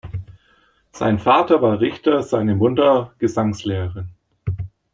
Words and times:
Sein 0.93 1.19
Vater 1.19 1.61
war 1.61 1.79
Richter, 1.79 2.23
seine 2.23 2.55
Mutter 2.55 3.13
Gesangslehrerin. 3.19 4.09